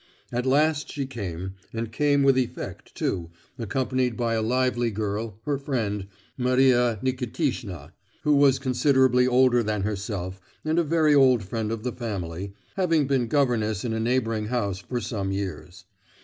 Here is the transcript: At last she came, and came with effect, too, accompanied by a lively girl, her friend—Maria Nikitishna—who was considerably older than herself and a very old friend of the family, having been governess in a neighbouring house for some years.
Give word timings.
At 0.31 0.47
last 0.47 0.91
she 0.91 1.05
came, 1.05 1.53
and 1.71 1.91
came 1.91 2.23
with 2.23 2.35
effect, 2.35 2.95
too, 2.95 3.29
accompanied 3.59 4.17
by 4.17 4.33
a 4.33 4.41
lively 4.41 4.89
girl, 4.89 5.39
her 5.45 5.59
friend—Maria 5.59 6.97
Nikitishna—who 7.03 8.35
was 8.35 8.57
considerably 8.57 9.27
older 9.27 9.61
than 9.61 9.83
herself 9.83 10.41
and 10.65 10.79
a 10.79 10.83
very 10.83 11.13
old 11.13 11.43
friend 11.43 11.71
of 11.71 11.83
the 11.83 11.93
family, 11.93 12.55
having 12.75 13.05
been 13.05 13.27
governess 13.27 13.85
in 13.85 13.93
a 13.93 13.99
neighbouring 13.99 14.47
house 14.47 14.79
for 14.79 14.99
some 14.99 15.31
years. 15.31 15.85